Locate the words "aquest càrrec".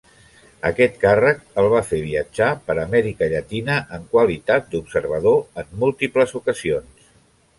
0.67-1.41